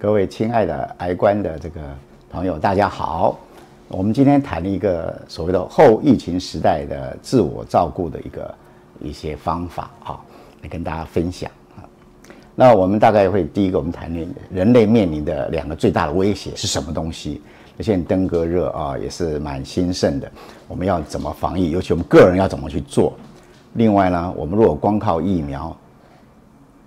[0.00, 1.80] 各位亲爱的癌观的这个
[2.30, 3.36] 朋友，大家好。
[3.88, 8.54] 我们今天谈一个所谓的后疫情时代的自我照顾的一个
[9.00, 10.20] 一些方法啊，
[10.62, 11.82] 来跟大家分享啊。
[12.54, 17.42] 那我们大概会第一个，我们谈论人类面临的两个最大的威胁是什么东西？
[17.76, 20.30] 那现在登革热啊也是蛮兴盛的，
[20.68, 21.72] 我们要怎么防疫？
[21.72, 23.14] 尤其我们个人要怎么去做？
[23.72, 25.76] 另外呢，我们如果光靠疫苗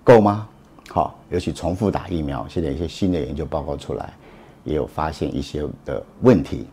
[0.02, 0.48] 够吗？
[0.94, 4.14] 好，尤其重复打疫苗，现在一些新的研究报告出来，
[4.66, 6.68] 也有发现一些的问题，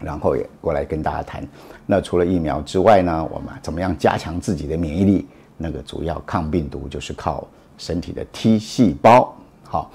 [0.00, 1.44] 然后也过来跟大家谈。
[1.84, 5.26] 那除了疫苗之外呢，我们怎么样加强自己的免疫力？
[5.56, 7.44] 那个主要抗病毒就是靠
[7.76, 9.34] 身体的 T 细胞。
[9.64, 9.90] 好，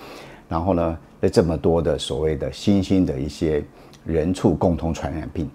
[0.49, 3.63] 然后呢，在这么多的所谓的新兴的一些
[4.05, 5.49] 人畜共同传染病，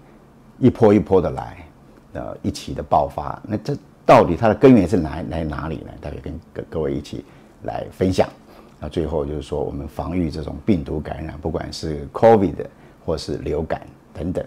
[0.57, 1.67] 一波一波的来，
[2.13, 3.39] 呃，一起的爆发。
[3.47, 5.91] 那这到底它的根源是哪来哪里呢？
[6.01, 7.23] 大家跟各各位一起。
[7.65, 8.29] 来分享，
[8.79, 12.65] 那最后就是说，我们防御这种病毒感染，不管是 COVID
[13.05, 13.81] 或是流感
[14.13, 14.45] 等等，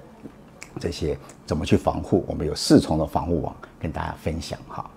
[0.81, 2.25] 这些怎么去防护？
[2.27, 4.91] 我们有四重的防护网跟大家分享哈。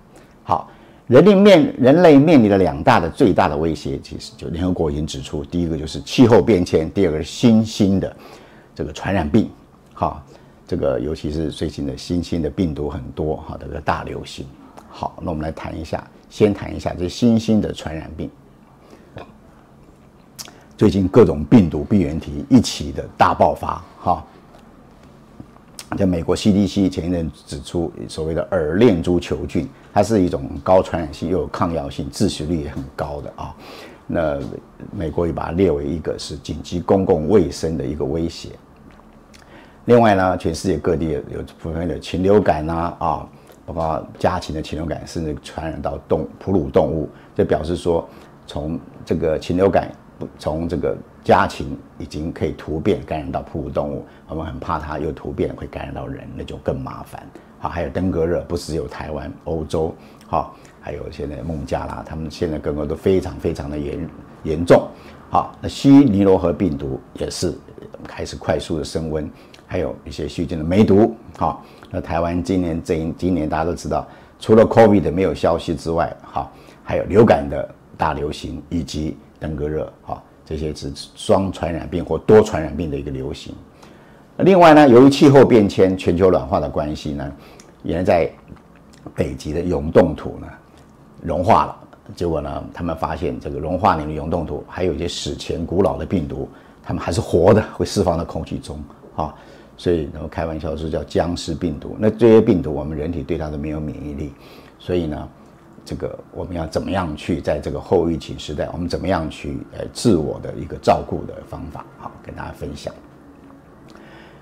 [0.43, 0.69] 好，
[1.07, 8.15] 人类面人类面临的两大的最大的威胁，其实就联合国已经指出，第一个就是气候变迁，第二个是新兴的
[8.73, 9.49] 这个传染病。
[9.93, 10.23] 哈，
[10.67, 14.45] 这个尤其是最近的新兴的病毒很多哈，这个大流行。
[14.89, 16.05] 好，那我们来谈一下。
[16.31, 18.29] 先谈一下这新兴的传染病，
[20.77, 24.25] 最近各种病毒病原体一起的大爆发，哈。
[25.97, 33.53] 在美国 CDC 前一阵指出，所谓的耳链珠球菌，它是一种高传染性又有抗药性、致死率也很高的啊。
[34.07, 34.39] 那
[34.89, 38.51] 美国也把它列为一个是紧急公共卫生的一个威胁。
[39.83, 43.27] 另外呢，全世界各地有普遍的禽流感呐啊。
[43.65, 48.07] 包括家禽的禽流感，甚至传染到动哺乳动物，这表示说，
[48.47, 49.91] 从这个禽流感
[50.37, 57.21] 从这个家禽已经可以突变感染到哺乳动物，我们很怕它又突变会感染到人，那就更麻烦。
[57.59, 59.93] 好，还有登革热，不只有台湾、欧洲，
[60.27, 64.09] 好，还有现在孟加拉，他们现在更多都非常非常的严
[64.43, 64.87] 严重。
[65.29, 67.53] 好，那西尼罗河病毒也是
[68.03, 69.29] 开始快速的升温，
[69.71, 71.63] 还有一些细菌的梅毒，好。
[71.89, 74.05] 那台湾今年这一今年大家都知道，
[74.37, 76.51] 除了 COVID 没有消息之外，哈，
[76.83, 83.55] 还有流感的大流行以及登革热，哈，这些是双传染病或多传染病的一个流行。
[84.39, 87.31] 另外呢，由于气候变迁、全球暖化的关系呢，
[87.83, 88.29] 原来在
[89.15, 90.47] 北极的永冻土呢
[91.21, 91.77] 融化了，
[92.13, 96.49] 结果呢，他们发现这个融化里的永冻土还有一些史前古老的病毒，
[96.83, 98.77] 它们还是活的，会释放到空气中，
[99.15, 99.33] 啊。
[99.81, 101.95] 所以，然后开玩笑说叫僵尸病毒。
[101.97, 104.31] 那这些病毒，我们人体对它都没有免疫力。
[104.77, 105.27] 所以呢，
[105.83, 112.93] 这个我们要怎么样去在这个后疫情时代，我们怎么样去呃自我的一个照顾的方法，好跟大家分享。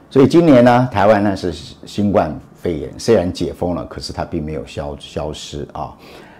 [0.10, 1.54] 所以今年呢，台湾呢是
[1.86, 5.96] 新冠肺炎虽然解封了，可是它并没有消消失啊。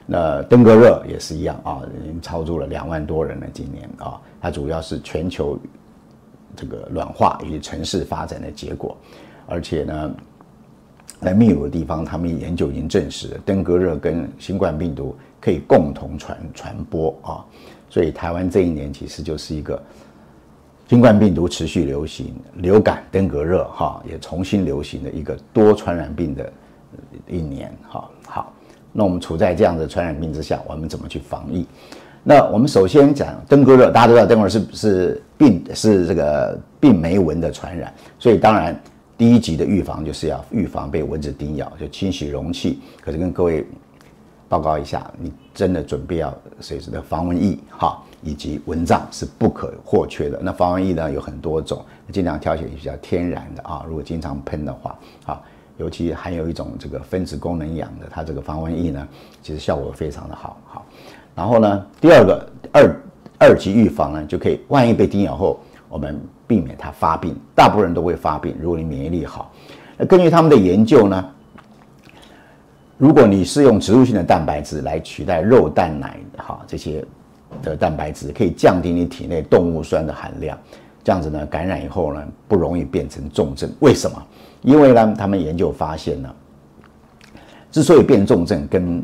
[0.06, 3.48] 那登革热也是一样啊，已经超出了两万多人了。
[3.54, 5.58] 今年啊，它主要是全球。
[6.60, 8.98] 这个软化以及城市发展的结果，
[9.48, 10.12] 而且呢，
[11.22, 17.46] 在秘鲁的地方，他们研究已经证实，登革热跟新冠病毒可以共同传传播啊。
[17.90, 19.82] 所以台湾这一年其实就是一个
[20.90, 26.52] 新冠病毒持续流行、流感、登革热哈也重新流行的一个多传染病的
[27.26, 28.10] 一年哈。
[28.28, 28.54] 好，
[28.92, 31.66] 那我们处在这样的传染病之下，我们怎么去防疫？
[32.30, 38.80] 那我们首先讲登革热，大家都知道登革热是是病是这个病媒蚊的传染，所以当然
[39.18, 42.82] 第一级的预防就是要预防被蚊子叮咬，就清洗容器。
[43.02, 43.66] 可是跟各位
[44.48, 50.40] 报告一下，你真的准备要随时的防蚊液哈，以及蚊帐是不可或缺的。
[50.40, 53.84] 那防蚊液呢有很多种，尽量挑选比较天然的啊。
[53.88, 55.42] 如果经常喷的话，啊，
[55.78, 59.08] 尤其含有一种这个分子功能氧的，它这个防蚊液呢，
[59.42, 60.86] 其实效果非常的好，好。
[61.40, 63.02] 然后呢，第二个二
[63.38, 67.34] 二级预防呢，就可以万一被叮咬后，我们避免它发病。
[67.56, 69.50] 大部分人都会发病，如果你免疫力好。
[69.98, 71.26] 那根据他们的研究呢，
[72.98, 77.06] 如果你是用植物性的蛋白质来取代肉蛋奶哈这些
[77.62, 80.60] 的蛋白质，可以降低你体内动物酸的含量，
[81.06, 83.72] 这样子呢，感染以后呢，不容易变成重症。
[83.80, 84.22] 为什么？
[84.62, 86.30] 因为呢，他们研究发现呢，
[87.72, 89.02] 之所以变重症跟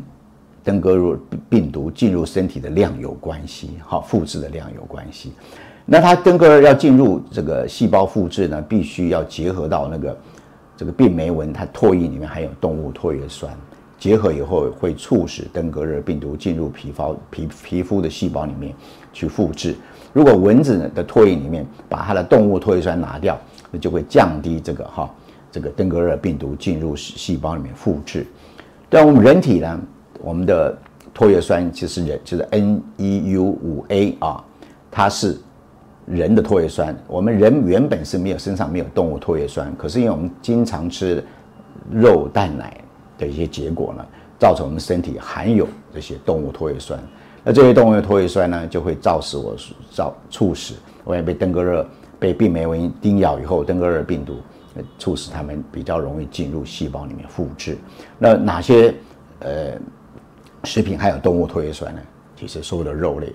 [0.66, 1.16] 登革热
[1.48, 5.32] 病毒进入身体的量有关系，好，复制的量有关系。
[5.84, 10.18] 那它登革热要进入这个细胞复制呢，必须要结合到那个
[10.76, 13.56] 这个病媒蚊，它唾液里面含有动物唾液酸，
[13.96, 18.74] 结合以后会促使登革热病毒进入皮肤皮皮肤的细胞里面
[19.12, 19.72] 去复制。
[20.12, 23.38] 如果蚊子的唾液里面把它的动物唾液酸拿掉，
[23.70, 25.08] 那就会降低这个哈
[25.52, 28.26] 这个登革热病毒进入细胞里面复制。
[28.88, 29.80] 但我们人体呢，
[30.26, 30.76] 我们的
[31.14, 34.42] 唾液酸其实人就是 NEU 五 A 啊，
[34.90, 35.38] 它是
[36.04, 36.96] 人的唾液酸。
[37.06, 41.22] 我们人原本是没有身上没有动物唾液酸，可是因为我们经常吃
[41.92, 42.76] 肉蛋奶
[43.16, 44.04] 的一些结果呢，
[44.36, 46.98] 造成我们身体含有这些动物唾液酸。
[47.44, 49.54] 那这些动物的唾液酸呢，就会造使我
[49.92, 50.74] 造促使
[51.04, 51.88] 我也被登革热
[52.18, 54.38] 被病媒蚊叮咬以后，登革热病毒
[54.98, 57.78] 促使它们比较容易进入细胞里面复制。
[58.18, 58.92] 那哪些
[59.38, 59.74] 呃
[60.66, 62.00] 食品还有动物唾液酸呢？
[62.36, 63.32] 其实所有的肉类、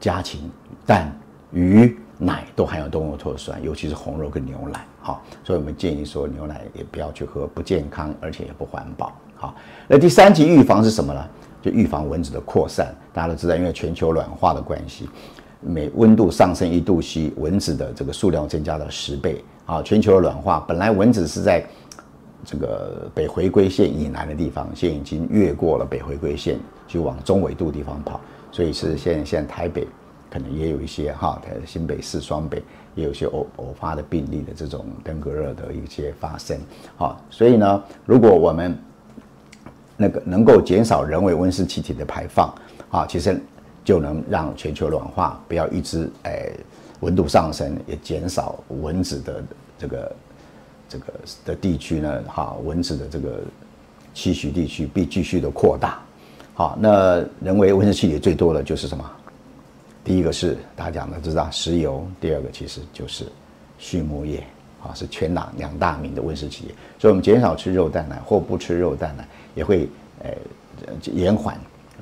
[0.00, 0.50] 家禽、
[0.86, 1.14] 蛋、
[1.52, 4.84] 鱼、奶都含有动物唾液酸，尤其是红肉跟牛奶。
[5.00, 9.12] 好，所以我们建议说牛奶也不要去喝，不健康，而且也不环保。
[9.36, 9.54] 好，
[9.86, 11.22] 那第三级预防是什么呢？
[11.60, 15.08] 就预防蚊子的扩散，大家都知道，因为全球暖化的关系，
[15.60, 19.82] 每温度上升一度 C，蚊子的这个数量增加了十倍啊！
[19.82, 21.64] 全球的暖化，本来蚊子是在
[22.44, 28.20] 这个北回归线以南的地方，现在已经越过了北回归线，就往中纬度地方跑，
[28.52, 29.86] 所以是现现在台北
[30.30, 32.62] 可能也有一些哈，台新北市双北
[32.94, 36.58] 也有一些偶偶发的病例的这种登革热的一些发生。
[36.96, 38.76] 哈，所以呢，如果我们
[39.96, 42.52] 那个能够减少人为温室气体的排放
[42.90, 43.40] 啊，其实
[43.84, 46.52] 就能让全球暖化不要一直诶
[47.00, 49.44] 温度上升，也减少蚊子的
[49.78, 50.12] 这个
[50.88, 51.12] 这个
[51.44, 53.40] 的地区呢，哈，蚊子的这个
[54.14, 56.00] 栖息地区必继续的扩大。
[56.54, 59.10] 好，那人为温室气体最多的就是什么？
[60.04, 63.26] 第一个是大家讲的知道石油，第二个其实就是
[63.78, 64.44] 畜牧业
[64.82, 66.74] 啊，是全两两大名的温室气体。
[66.98, 69.26] 所以我们减少吃肉蛋奶或不吃肉蛋奶。
[69.54, 69.88] 也会
[70.24, 70.30] 呃
[71.12, 71.56] 延缓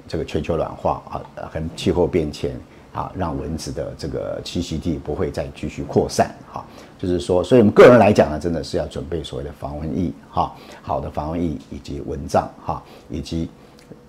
[0.08, 1.20] 这个全球暖化啊，
[1.52, 2.58] 和气候变迁
[2.92, 6.64] 啊，让蚊子的这个栖息地不会再继续扩散哈。
[6.98, 13.48] 就是说，所以我们个人来讲呢，真的是要准备所谓的防蚊液哈，好的防蚊液以及蚊帐哈，以及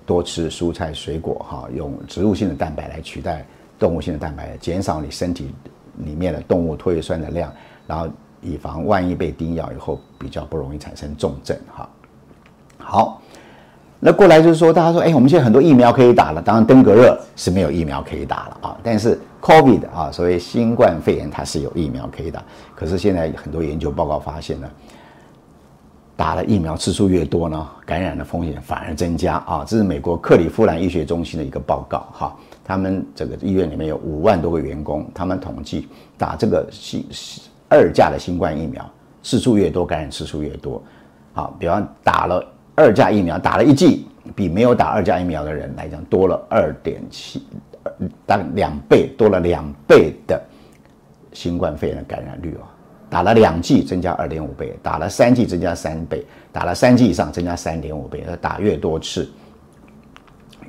[0.05, 3.45] 多吃蔬菜水果哈，用植物性的蛋白来取代
[3.79, 5.55] 动物性的蛋白，减少你身体
[5.97, 7.51] 里面的动物唾液酸的量，
[7.87, 8.07] 然后
[8.41, 11.89] 以防万一被叮咬以后比较不容易产生重症哈。
[12.77, 13.22] 好。
[14.05, 18.77] 那过来就是说，大家说，哎，我们现在很多疫苗可以打了，当然登革热是没有疫苗可以打了啊。
[18.83, 22.43] 但是 COVID 啊，所谓新冠肺炎，它是有疫苗可以打。
[22.75, 24.69] 可是现在很多研究报告发现呢，
[26.17, 29.63] 打了疫苗次数越多呢，感染的风险反而增加啊。
[29.65, 37.07] 这是美国克利夫兰医学中心的一个报告哈，他们这个医院里面有五万多个员工，他们统计打这个新
[37.69, 38.85] 二价的新冠疫苗
[39.21, 40.83] 次数越多，感染次数越多。
[41.31, 42.45] 好，比方打了。
[42.75, 47.45] 二价疫苗打了一剂，比没有打二价疫苗的人来讲多了二点七，
[48.25, 50.41] 大两倍，多了两倍的
[51.33, 52.65] 新冠肺炎的感染率哦。
[53.09, 58.25] 打了两剂增加二点五倍，打了三剂增加三倍，打了三剂以上增加三点五倍。
[58.41, 59.29] 打越多次，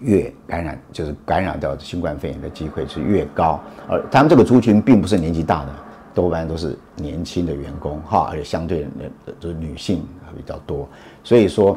[0.03, 3.59] 越感染，就是感染到新冠肺炎的机会是越高。
[3.89, 5.75] 而他们这个族群并不是年纪大的，
[6.15, 8.89] 多半都是年轻的员工哈，而且相对的
[9.41, 10.07] 就是女性
[10.37, 10.89] 比较多。
[11.25, 11.77] 所以说，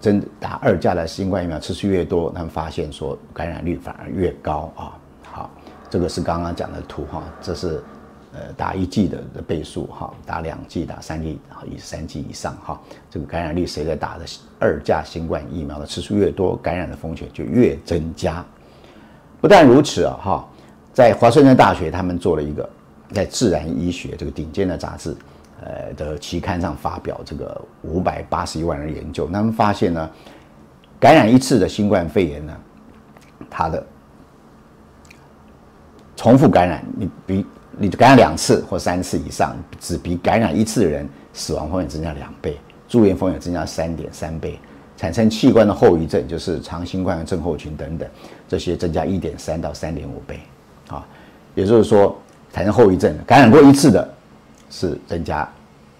[0.00, 4.96] 真打二价的新冠疫苗次数越多，他们发现说感染率反而越高啊。
[5.24, 5.50] 好，
[5.90, 7.82] 这个是刚刚讲的图哈，这是
[8.32, 14.24] 呃打一剂的倍数哈，打两剂、打三剂啊、以三剂以上哈，这个感染率谁在打的
[14.60, 18.44] 二价新冠疫苗的次数越多，感染的风险就越增加。
[19.40, 20.48] 不但如此啊哈，
[20.92, 22.68] 在华盛顿大学他们做了一个
[23.14, 25.16] 在《自然医学》这个顶尖的杂志。
[25.62, 30.10] 呃的期刊上发表这个五百八十一万人研究，他们发现呢，
[31.00, 32.54] 感染一次的新冠肺炎呢，
[33.48, 33.82] 它的
[36.16, 37.46] 重复感染，你比
[37.78, 44.58] 你感染两次或三次以上，只比感染一次的人死亡风险增加两倍，住院风险增加三点三倍，
[44.98, 48.06] 产生器官的后遗症，就是长新冠症候群等等，
[48.46, 50.40] 这些增加一点三到三点五倍，
[50.88, 51.06] 啊，
[51.54, 52.20] 也就是说
[52.54, 54.08] 产生后遗症，感染过一次的。
[54.70, 55.48] 是增加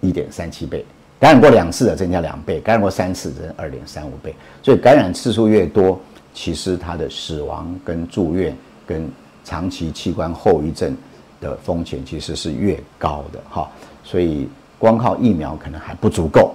[0.01, 0.83] 一点三七倍，
[1.17, 4.35] 感染过两次的增加两倍，感染过三次增二点三五倍。
[4.61, 5.97] 所以感染次数越多，
[6.33, 8.53] 其实它的死亡跟住院
[8.85, 9.09] 跟
[9.45, 10.93] 长期器官后遗症
[11.39, 13.69] 的风险其实是越高的哈。
[14.03, 16.53] 所以光靠疫苗可能还不足够。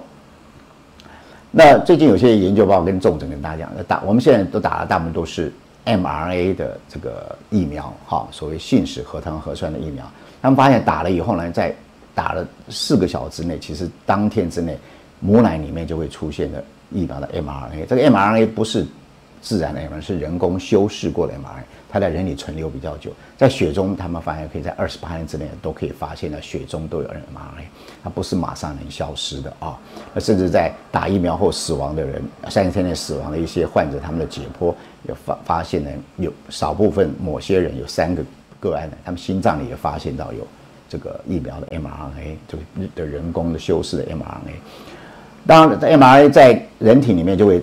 [1.49, 5.51] 那最近有些研究报告跟重症跟大家讲，打我们现在都打了，大部分都是
[5.85, 10.05] mRNA 的这个疫苗哈，所谓信使核糖核酸的疫苗。
[10.41, 11.73] 他们发现打了以后呢，在
[12.13, 14.77] 打了四个小时之内，其实当天之内，
[15.19, 17.85] 母奶里面就会出现的疫苗的 mRNA。
[17.87, 18.85] 这个 mRNA 不是
[19.41, 27.65] 自然的 mRNA，是人工修饰过的 mRNA，它在人体存留比较久，在血中他们发现可以在二十八天之内都可以发现了血中都有 mRNA，
[28.03, 29.77] 它不是马上能消失的啊。
[30.13, 34.73] 那甚至在打疫苗后死亡的人，三十天内死亡的一些患者，他们的解剖
[35.07, 38.23] 有发发现呢，有少部分某些人有三个
[38.59, 40.45] 个案呢，他们心脏里也发现到有
[40.87, 42.63] 这个疫苗的 mRNA，这个
[42.95, 44.53] 的人工的修饰的 mRNA。
[45.47, 47.59] 当然，mRNA 在人体里面就会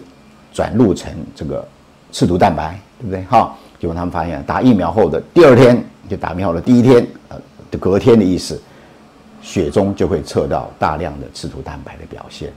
[0.59, 1.65] 转录成这个
[2.11, 3.23] 刺突蛋白，对不对？
[3.31, 7.37] 哈，结果他们发现，打疫苗后的第二天，就打疫苗后的第一天，呃，
[7.71, 8.61] 的隔天的意思，
[9.41, 12.53] 血中就会测到大量的刺突蛋白的表现。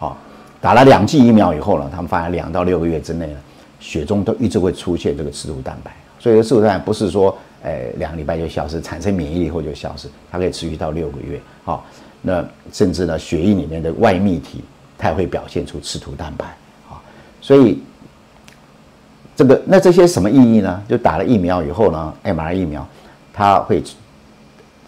[0.00, 0.16] 好，
[0.60, 3.38] 打了两剂疫苗以后呢，他们发现两到六个月之内呢，
[3.78, 5.94] 血中都一直会出现这个刺突蛋白。
[6.18, 11.40] 所以，刺突蛋白不是说，呃，两个礼拜就消失，产生免疫力后就消失，它可以持续到六个月。
[11.62, 11.86] 好。
[12.20, 14.64] 那甚至呢，血液里面的外泌体，
[14.98, 16.44] 它也会表现出刺突蛋白。
[17.48, 17.82] 所以
[19.34, 20.82] 这个那这些什么意义呢？
[20.86, 22.86] 就打了疫苗以后呢，mRNA 疫苗
[23.32, 23.82] 它会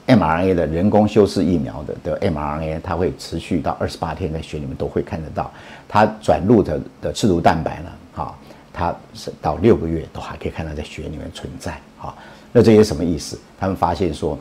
[0.06, 5.50] mRNA 的人工修饰疫苗的的 mRNA，它会持续到二十八天，在血里面都会看得到。
[5.88, 7.90] 它转录的的刺毒蛋白呢，
[8.22, 8.34] 啊，
[8.74, 12.14] 它是到六个月都还可以看到在血里面存在啊。
[12.52, 13.40] 那这些什么意思？
[13.58, 14.38] 他们发现说，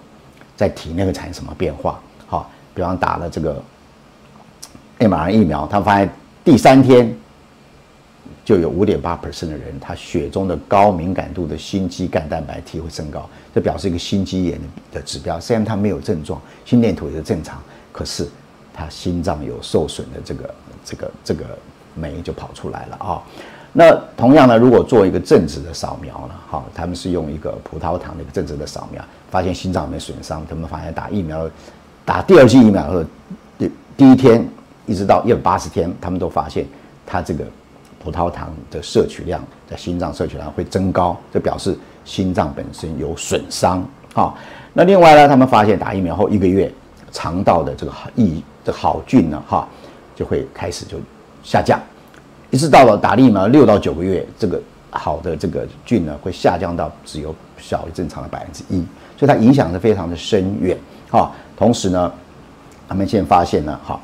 [0.57, 1.97] 在体内会产生什么变化？
[2.27, 2.51] 好。
[2.75, 3.61] 比方打了这个
[4.99, 6.09] mRNA 疫苗，他们发现
[6.43, 7.13] 第三天
[8.49, 14.59] 就有五点八 percent 的人，他血中的高敏感度的心肌干蛋白 T 会升高，这表示一个心肌炎
[14.91, 15.39] 的指标。
[15.39, 18.27] 虽然他没有症状，心电图也是正常，可是
[18.73, 21.45] 他心脏有受损的这个这个这个
[21.93, 23.21] 酶就跑出来了啊。
[23.71, 31.47] 那同样呢，如果做一个正子的扫描呢，好，他们是用一个葡萄糖的一个正子的扫描，发现心脏没损伤，他们发现打疫苗。
[32.03, 33.05] 打第二剂疫苗的
[33.59, 34.43] 第第一天
[34.87, 36.65] 一直到一百八十天，他们都发现
[37.05, 37.45] 他这个
[38.03, 44.33] 葡萄糖的摄取量在心脏摄取量会增高，这表示心脏本身有损伤啊。
[44.73, 46.71] 那另外呢，他们发现打疫苗后一个月，
[47.11, 49.67] 肠道的这个好益这好菌呢，哈，
[50.15, 50.97] 就会开始就
[51.43, 51.79] 下降，
[52.49, 58.77] 一直到了打疫苗六到九个月，这个好的这个菌呢会下降到只有小于正常的百分之一，
[59.17, 60.77] 所以它影响是非常的深远
[61.11, 61.31] 啊。
[61.57, 62.13] 同时呢，
[62.87, 63.99] 他们现在发现呢，哈，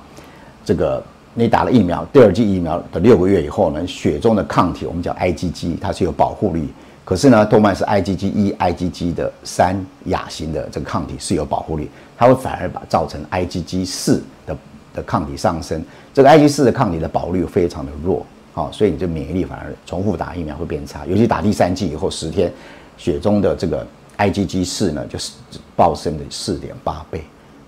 [0.65, 1.01] 这个
[1.37, 6.69] 你打了疫苗，第二剂疫苗的六个月以后呢，血中的抗体，我们叫 IgG，它是有保护力。
[7.03, 9.75] 可是呢，多半是 IgG 一、IgG 的三
[10.05, 14.57] 亚型的这个抗体是有保护力，它会反而把造成 IgG 四的
[14.93, 15.83] 的抗体上升。
[16.13, 22.49] 这个 IgG 四的抗体的保护率非常的弱，好，所以你这免疫力反而重复打疫苗会变差，尤其打第三剂以后十天，
[22.97, 23.85] 血中的这个
[24.17, 25.33] IgG 四呢，就是
[25.75, 27.21] 暴升的四点八倍。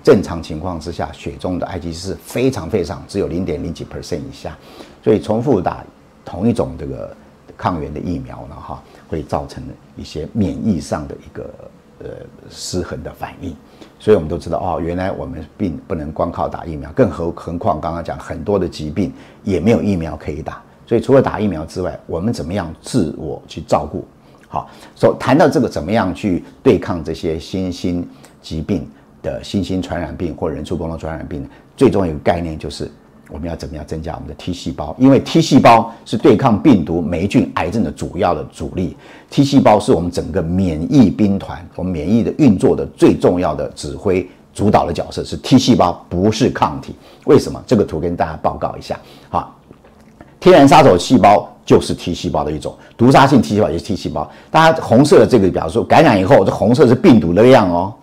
[0.08, 4.58] 正常情况之下，血中的 Ig 是非常非常只有零点零几 percent 以下，
[5.04, 5.84] 所以重复打
[6.24, 7.14] 同一种这个
[7.58, 9.62] 抗原的疫苗呢，哈，会造成
[9.98, 11.54] 一些免疫上的一个
[12.00, 12.06] 呃
[12.50, 13.54] 失衡的反应。
[14.00, 19.12] 所以我们都知道哦，原来我们并不能光靠打疫苗，更何何况刚刚讲很多的疾病
[19.44, 20.62] 也没有疫苗可以打。
[20.86, 24.06] 所以除了打疫苗之外，我们怎么样自我去照顾？
[24.48, 28.08] 好，说谈到这个怎么样去对抗这些新兴
[28.42, 28.88] 疾病？
[29.28, 32.90] 的新型传染病或人畜共同传染病，最重要一个概念就是
[33.30, 38.96] 我们要怎么样增加我们的 T 细胞，因为 T 细胞是对抗病毒、霉菌、癌症的主要的主力。
[39.30, 46.96] T 细胞是我们整个免疫兵团，我们免疫的运作的最重要的指挥、主导的角色是 T 细胞，不是抗体。
[47.26, 47.62] 为什么？
[47.68, 48.98] 这个图跟大家报告一下。
[49.30, 49.54] 好，
[50.40, 54.32] 天然杀手细胞就是 T 细胞的一种，毒杀性 T 细胞也是 T 细胞。
[54.50, 57.94] 大家红色的这个表示感染以后，这红色是病毒的量哦。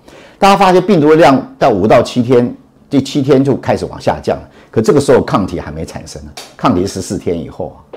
[0.44, 2.54] 大家发现病毒的量到五到七天，
[2.90, 7.96] 第七天就开始往下降了，可这个时候抗体还没产生呢，抗体十四天以后啊，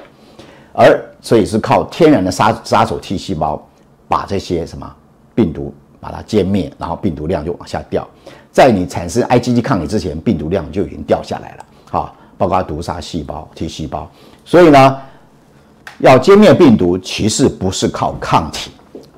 [0.71, 3.61] 而所以是靠天然的杀杀手 T 细胞
[4.07, 4.89] 把这些什么
[5.35, 8.07] 病毒把它歼灭，然后病毒量就往下掉，
[8.49, 14.09] 在你产生 IgG 抗体之前，病毒量就已经掉下来了，好，包括毒杀细胞 T 细胞，
[14.45, 14.97] 所以呢，
[15.97, 18.71] 要歼灭病毒，其实不是靠抗体，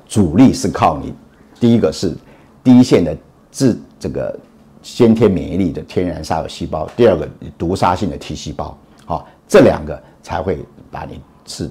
[0.08, 1.14] 主力是靠你，
[1.60, 2.12] 第一个是。
[2.62, 3.16] 第一线的
[3.50, 4.38] 治这个
[4.82, 8.76] 先天免疫力的天然杀手细胞，第二个毒杀性的 T 细胞，
[9.06, 11.70] 好，这两个才会把你是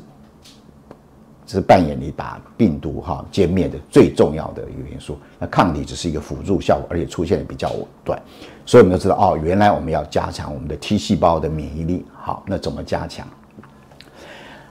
[1.46, 5.18] 是扮演你把病毒哈歼灭的最重要的一个元素。
[5.40, 7.72] 那抗体只是一个辅助效果，而且出现的比较
[8.04, 8.22] 短，
[8.66, 12.06] 所以我们都知道哦，原来我们要加强我们的 T 细胞的免疫力。
[12.14, 13.28] 好，那怎么加强？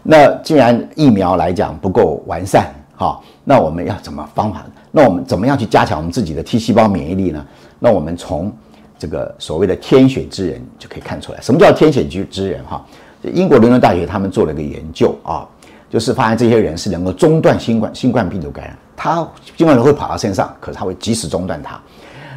[0.03, 2.73] 那既然疫苗来讲不够完善。
[2.95, 4.67] 好，那我们要怎么方法？
[4.91, 7.45] 那我们怎么样去加强我们自己的 T 细胞免疫力呢？
[7.79, 8.53] 那我们从
[8.99, 12.65] 这个所谓的天选之人就可以看出来，什么叫天选之之人？
[12.65, 12.85] 哈，
[13.23, 15.47] 英国伦敦大学他们做了一个研究啊，
[15.89, 21.81] 就是发现这些人是能够中断新冠新冠病毒感染，他新冠会跑到身上，可是他会及时中断它。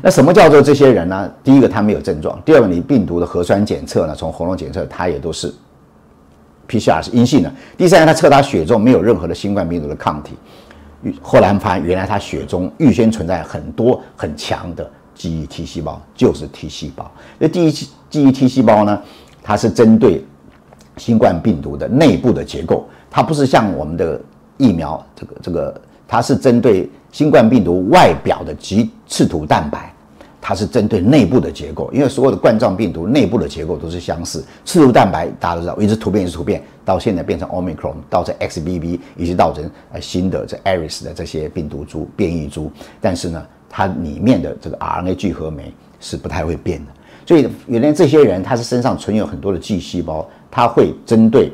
[0.03, 1.31] 那什么叫做这些人呢？
[1.43, 5.53] 第一个他没有症状，第二个你病毒的核酸检测呢，从喉咙检测他也都是
[6.67, 7.51] PCR 是阴性的。
[7.77, 10.36] 第三个他测他血中没有任何的新冠病毒的抗体。
[11.22, 17.10] 后来发现原来他血中预先存在很多很强的记忆 T 细胞，就是 T 细胞。
[17.38, 19.01] 那第一记忆 T 细胞呢，
[19.41, 20.24] 它是针对
[20.98, 24.20] 新冠病毒的内部的结构，它不是像我们的
[24.58, 29.93] 疫苗这个这个，它是针对新冠病毒外表的棘刺突蛋白。
[30.43, 34.43] 它是针对内部的结构，因为所有的冠状病毒内部的结构都是相似。
[34.65, 42.69] 刺突蛋白大家都知道，一直突变一直突变，到现在变成 Omicron，到这 XBB，以及到这呃新的这 Ares 的这些病毒株变异株。
[43.00, 46.91] 但是呢，它里面的这个 RNA 聚合酶是不太会变的。
[47.25, 51.53] 所以原来这些人他是身上存有很多的 G 细胞，它会针对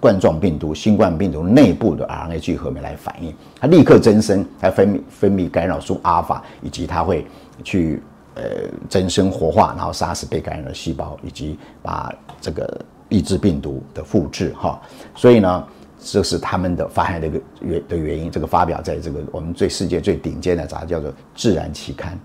[0.00, 7.24] 冠状病毒、新冠病毒内部的 RNA 聚合酶来反应，它立刻增生，还分泌分泌干扰素阿尔法，以及它会。
[7.64, 8.00] 去
[8.36, 8.42] 呃
[8.88, 14.80] 增生活化，然后杀死被感染的细胞，以及把这个抑制病毒的复制哈。
[15.14, 15.64] 所以呢，
[16.00, 18.30] 这是他们的发现的一个原的原因。
[18.30, 22.18] 这个发表在这个我们最世界最顶尖的杂志叫做《自然》期刊。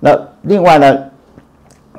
[0.00, 0.98] 那另外呢，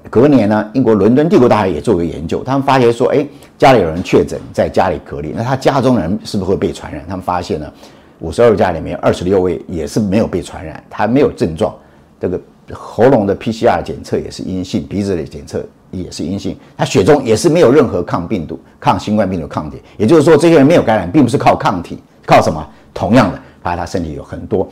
[0.09, 3.25] 隔年呢，英国伦敦帝国大学也做个研究，他们发现说，哎，
[3.57, 7.03] 家里有人确诊，在家里隔离，那他家中人是不是会被传染？
[7.07, 7.71] 他们发现呢，
[8.19, 11.75] 五十二家里面二十六位也是没有被传染，他没有症状，
[12.19, 12.39] 这个。
[12.71, 15.63] 喉咙的 PCR 检测也是阴性，鼻子的检测
[15.93, 22.67] 也是阴性，他血中也是没有任何抗病毒、抗新冠病毒抗体，也就是说，这些人没有感染，并不是靠抗体，靠什么？
[22.93, 24.67] 同样的，发现他身体有很多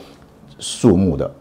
[0.59, 1.31] 数目的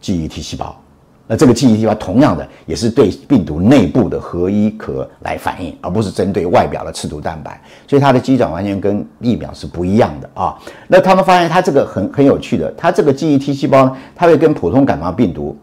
[0.00, 0.78] 记忆 T 细胞，
[1.26, 10.56] 那这个记忆 T 细胞同样的也是对病毒内部的核衣壳来反应，而不是针对外表的刺突蛋白，所以它的机转完全跟疫苗是不一样的啊。
[10.88, 15.56] 那他们发现它这个很很有趣的，它这个记忆 T 细胞呢，它会跟普通感冒病毒。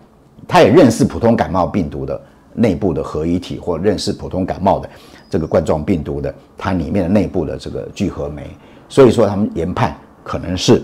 [0.52, 2.20] 它也认识普通感冒病毒的
[2.54, 4.90] 内部的合一体，或认识普通感冒的
[5.30, 8.44] 这个冠状病毒的它里面的内部的这个聚合酶，
[8.88, 10.82] 所以说他们研判可能是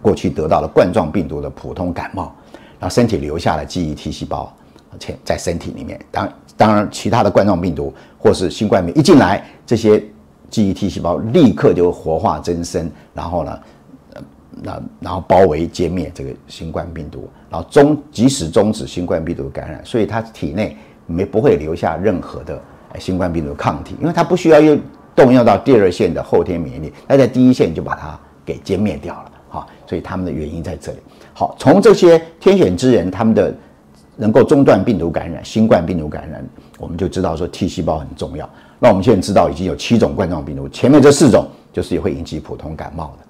[0.00, 2.32] 过去得到了冠状病毒的普通感冒，
[2.78, 4.52] 然后身体留下了记忆 T 细胞，
[4.92, 10.02] 而且在身体里面，当当然其他的冠状病毒或是新冠病一进来，这些
[10.50, 13.58] 记忆 T 细胞立刻就活化增生，然后呢？
[14.62, 22.60] 那然后包围歼灭这个新冠病毒，然后终即使终止新冠病毒感染，所以它体内没不会留下任何的
[22.98, 24.78] 新冠病毒抗体，因为它不需要用
[25.14, 30.98] 动用到第二线的后天免疫力，那在第一线就把它给歼灭掉了，哈，所以他们的原因在这里。
[31.32, 33.52] 好，从这些天选之人他们的
[34.16, 36.46] 能够中断病毒感染、新冠病毒感染，
[36.78, 38.48] 我们就知道说 T 细胞很重要。
[38.78, 43.23] 那我们现在知道已经有七种冠状病毒，前面这四种就是也会引起普通感冒的。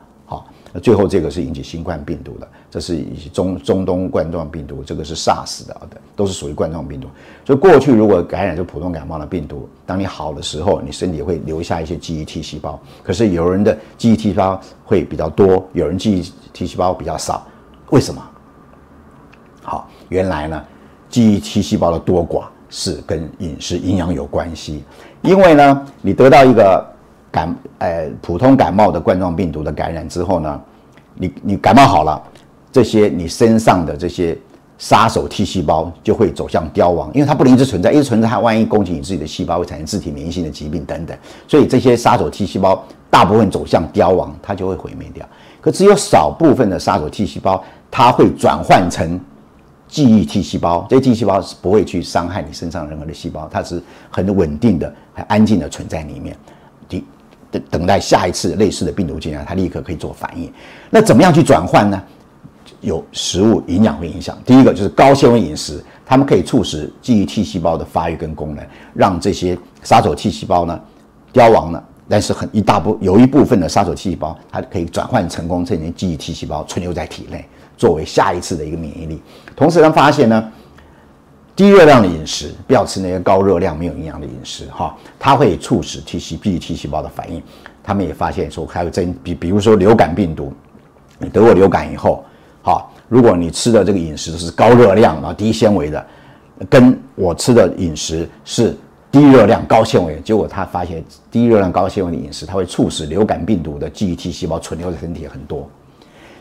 [0.77, 5.81] 那最后这个是引起新冠病毒的，这是以中中东冠状病毒，这个是 SARS 的，
[6.17, 7.07] 都是属于冠状病毒。
[7.47, 12.77] 所以过去如果感染就普通感冒的病毒，当你好的时候，你身体会留下一些记忆 T 细胞。
[13.05, 17.47] 可是有人的记忆 T 细胞会比较多，有人记忆 T 细胞比较少，
[17.91, 18.21] 为什么？
[19.63, 20.65] 好，原来呢，
[21.09, 24.83] 记忆 T 细胞的多寡是跟饮食营养有关系，
[25.23, 26.94] 因为呢，你得到一个。
[27.35, 30.61] 感呃普通感冒的冠状病毒的感染之后呢，
[31.15, 32.23] 你你感冒好了，
[32.71, 34.39] 这些你身上的这些
[34.79, 41.19] 杀手 T 细胞就会走向凋亡，因为它不能一直存在，一直存在它万一攻击你自己的细胞会产生自体免疫性的疾病等等，
[41.49, 45.29] 所以这些杀手 T 细胞大部分走向凋亡，它就会毁灭掉。
[45.61, 49.19] 可只有少部分的杀手 T 细胞，它会转换成
[49.89, 56.37] 记忆 T 细胞，这些 T 细胞是不会去伤害你身上任何的细胞，它是很稳定的、很安静的存在里面。
[57.71, 60.53] 等待下一次类似的病毒进来，它立刻可以做反应。
[60.91, 62.03] 那怎么样去转换呢？
[62.81, 64.37] 有食物营养会影响。
[64.45, 70.79] 第一个就是高纤维饮食，它们可以促使记忆 T 细胞的发育跟功能，让这些杀手 T 细胞呢
[71.33, 71.83] 凋亡了。
[72.09, 77.45] 但是很一大部有一部分的杀手 T 细胞，它可以转换成功，成为记忆 T 细胞存留在体内，
[77.77, 79.23] 作为下一次的一个免疫力。
[79.57, 80.53] 同时，呢发现呢。
[81.57, 87.41] 低热量的饮食，不要吃那些高热量、没有营养的饮食，哈，它会促使 T 细 B T 细胞的反应。
[87.83, 90.53] 他们也发现说，还有增比，比如说流感病毒，
[91.19, 92.25] 你得过流感以后，
[92.63, 96.07] 好，如果你吃的这个饮食是高热量、然后低纤维的，
[96.69, 98.75] 跟我吃的饮食是
[99.13, 105.69] 低热量、高纤维，结果他发现低热量、高纤维的饮食，它会促使流感病毒的记忆 T 细胞存留在身体很多，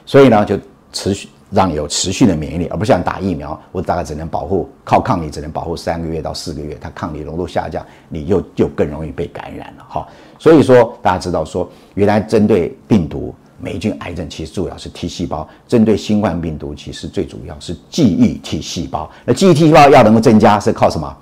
[0.05, 0.57] 所以呢，就
[0.91, 1.29] 持续。
[1.53, 10.07] 让你有持续的免疫力，而不像打疫苗，我大概只能保护靠抗体只能保护三个月到四个月，它抗体浓度下降，你又就更容易被感染了哈。
[10.39, 19.07] 所以说大家知道说，原来针对病毒、霉菌、癌症，其实主要是 T 细胞；针对新冠病毒，其实最主要是记忆 T 细胞。
[19.23, 21.15] 那记忆 T 细胞要能够增加，是靠什么？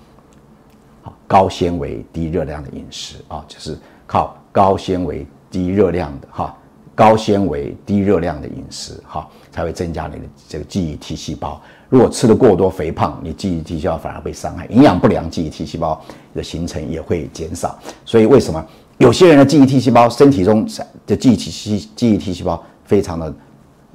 [1.01, 6.55] 好，高纤维、低热量的饮食啊，就是靠高纤维、低热量的哈。
[6.93, 11.59] 高纤维、低热量的饮食，哈，才会增加你的这个记忆 T 细胞。
[11.89, 14.65] 如果吃的过多、肥胖，你记忆 T 细胞反而被伤害。
[14.67, 15.99] 营养不良，记忆 T 细胞
[16.33, 17.79] 的形成也会减少。
[18.05, 18.63] 所以，为什么
[18.97, 20.67] 有些人的记忆 T 细胞身体中
[21.07, 23.33] 的记忆 T 细记忆 T 细胞非常的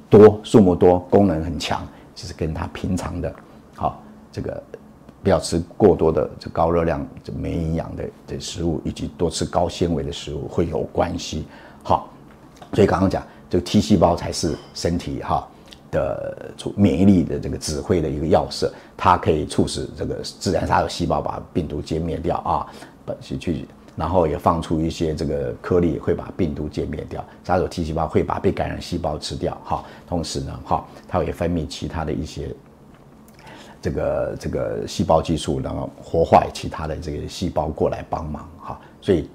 [0.09, 3.33] 多，数目多，功能很强，就是跟他平常的，
[3.75, 4.61] 好这个
[5.23, 11.45] 不要吃过多的这高热量、这没营养的的食物，以及多吃高纤维的食物会有关系。
[11.83, 12.09] 好。
[12.73, 15.47] 所以刚刚讲，这个 T 细胞才是身体哈
[15.89, 22.67] 的免疫力的这个指挥的一个要色，它可以促使这个自然杀手细胞把病毒歼灭掉啊，
[23.05, 27.23] 把去去，然后也放出一些这个颗粒会把病毒歼灭掉。
[27.45, 32.53] 杀手 T 细胞会把被感染细胞吃掉哈，同时呢哈，它会分泌其他的一些
[33.81, 39.29] 这个这个细胞激素，然后活化其他的这个细胞过来帮忙哈，所以。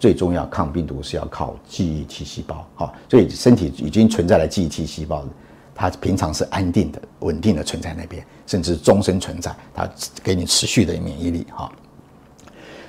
[0.00, 5.26] 最重要抗病毒是要靠记忆 T 细胞，哈，所以身体已经存在了记忆 T 细胞，
[5.74, 9.86] 它平常是安定的、稳定的存在那边，甚至终身存在，它
[10.24, 11.70] 给你持续的免疫力，哈。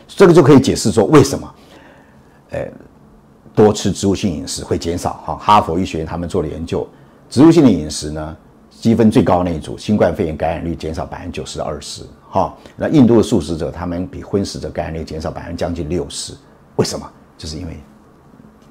[0.07, 1.55] 这个就可以解释说为什么，
[2.51, 2.65] 呃，
[3.53, 5.35] 多吃植物性饮食会减少，哈。
[5.35, 6.87] 哈佛医学院他们做了研究，
[7.29, 8.37] 植物性的饮食呢，
[8.69, 12.55] 积分最高那一组，新冠肺炎感染率减少百分之九十二十，哈。
[12.77, 16.33] 那印度的素食者，他们比荤食者感染率减少百分之将近六十。
[16.77, 17.09] 为什么？
[17.37, 17.77] 就是因为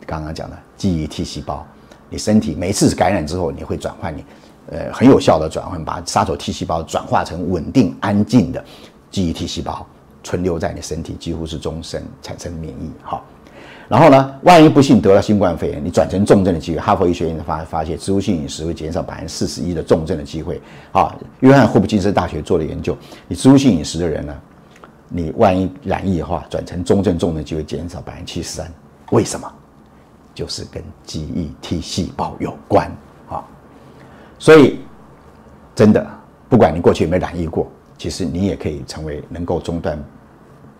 [0.07, 1.67] 刚刚讲的记忆 T 细胞，
[2.09, 4.25] 你身体每次感染之后，你会转换你，
[4.71, 8.65] 呃，很有效的转换，把杀手 T 细胞转化成稳定安静的
[9.11, 9.87] 记忆 T 细胞，
[10.23, 12.91] 存留在你身体，几乎是终身产生免疫。
[13.03, 13.25] 好，
[13.89, 20.61] 然后呢，万一不幸得了新冠肺炎，你转成重症的机会，哈佛医学院发发现，植物性饮食会减少百分之四十一的重症的机会。
[20.93, 24.37] 啊，约翰霍普金斯大学做的研究，你植物性饮食的人呢？
[25.13, 28.73] 你万一染疫的话，转成中症重症就会减少百分之七十三。
[29.11, 29.53] 为什么？
[30.33, 32.91] 就是跟记忆 T 细胞有关
[33.29, 33.45] 啊。
[34.39, 34.79] 所以，
[35.75, 36.07] 真的，
[36.49, 37.67] 不管你过去有没有染疫过，
[37.99, 40.03] 其实你也可以成为能够中断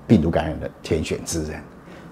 [0.07, 1.61] 病毒感染的天选之人。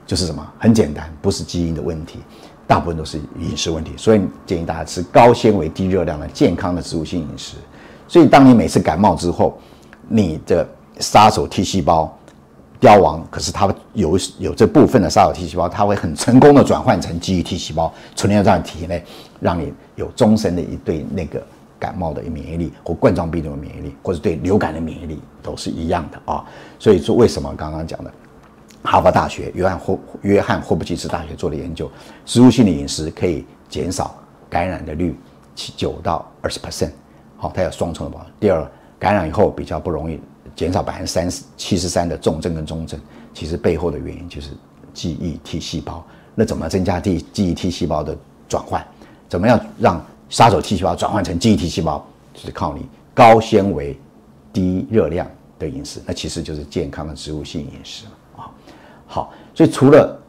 [0.04, 0.44] 就是什么？
[0.58, 2.18] 很简单，不是基因的问题，
[2.66, 3.92] 大部分都是饮食问题。
[3.96, 7.56] 所以建议大家吃高纤维、低热量的健康的植物性饮食。
[8.08, 9.58] 所以，当你每次感冒之后，
[10.08, 10.66] 你的
[10.98, 12.12] 杀手 T 细胞
[12.80, 19.04] 凋亡，可是它有有这部分的杀手 T 细胞，它会很成功的转换成记忆 T 细胞，存留在体内，
[19.40, 21.42] 让你有终身的一对那个
[21.78, 26.44] 感冒的免疫力，或冠状病毒的免疫力，或者对流感的免疫力都是一样的啊。
[26.78, 28.12] 所以说，为什么刚刚讲的
[28.82, 31.90] 哈佛大学、约翰霍约翰霍普金斯大学做的研究，
[32.24, 34.14] 植物性的饮食可以减少
[34.48, 35.18] 感染的率
[35.56, 36.90] 七九到二十 percent，
[37.36, 38.30] 好，它有双重的保障。
[38.38, 38.64] 第二，
[39.00, 40.20] 感染以后比较不容易。
[40.58, 42.98] 减少百分之三十七十三的重症跟中症，
[43.32, 44.50] 其实背后的原因就是
[44.92, 46.04] 记忆 T 细胞。
[46.34, 48.18] 那怎么增加 T 记忆 T 细胞的
[48.48, 48.84] 转换？
[49.28, 52.04] 怎么样让杀手 T 细胞转换成记忆 T 细胞？
[52.34, 53.96] 就是靠你高纤维、
[54.52, 56.02] 低热量的饮食。
[56.04, 58.50] 那其实就是健康的植物性饮食啊。
[59.06, 60.20] 好，所以除了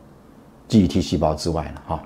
[0.67, 2.03] 记忆 T 细胞之外呢，哈，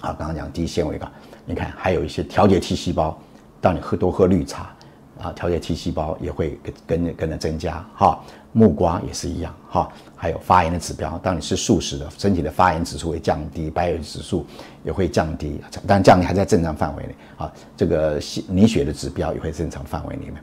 [0.00, 1.08] 啊，刚刚讲低纤维的，
[1.46, 3.16] 你看还有一些调节 T 细胞，
[3.60, 4.73] 当你喝多喝绿茶。
[5.20, 8.20] 啊，调节 T 细胞也会跟跟跟着增加哈，
[8.52, 14.44] 木瓜也是一样哈，还有发炎的指标，当你吃素食的，身体的发炎指数会降低，白血指数
[14.82, 17.52] 也会降低，但降低还在正常范围内啊。
[17.76, 20.34] 这个细凝血的指标也会正常范围里面。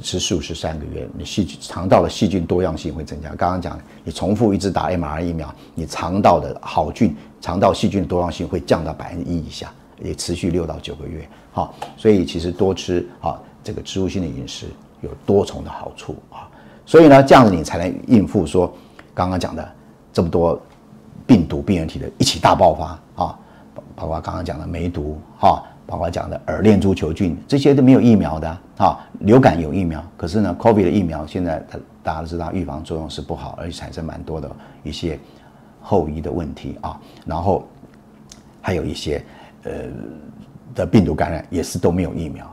[0.00, 3.28] 吃素食三个月，你细菌肠道的细菌多样性会增加。
[3.30, 11.28] 刚刚讲，你重复一直打 m r 疫苗，你肠道的好菌、肠道细菌多样性会降到百分之一以下，也持续六到九个月。
[11.50, 13.36] 好，所以其实多吃啊。
[13.62, 14.66] 这个植物性的饮食
[15.00, 16.48] 有多重的好处啊，
[16.86, 18.72] 所以呢，这样子你才能应付说
[19.14, 19.68] 刚刚讲的
[20.12, 20.60] 这么多
[21.26, 23.38] 病毒病原体的一起大爆发啊，
[23.94, 28.98] 包括刚刚讲的梅毒哈，包括讲的耳链珠球菌，这些都没有疫苗的啊。
[29.20, 34.50] 流感有疫苗，可是呢，COVID 的疫苗现在它大家都知道预防作用是不好，而且产生蛮多的
[34.82, 35.18] 一些
[35.80, 36.98] 后遗的问题啊。
[37.26, 37.68] 然后
[38.60, 39.22] 还有一些
[39.64, 39.72] 呃
[40.74, 42.50] 的病毒感染也是都没有疫苗。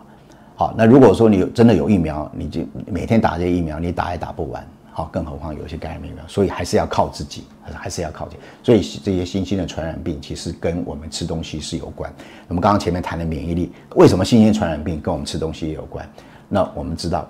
[0.60, 4.68] 好，那如果说你有真的有疫苗，你就每天打这些疫苗，你打也打不完。
[4.92, 7.44] 好，更何况有些感染疫苗，所以还是要靠自己，
[7.76, 8.38] 还是要靠自己。
[8.64, 12.12] 所以这些新兴的传染病其实跟我们吃东西是有关。
[12.48, 16.04] 我们刚刚前面谈的免疫力，为什么新兴传染病跟我们吃东西也有关？
[16.50, 17.30] 那我们知道，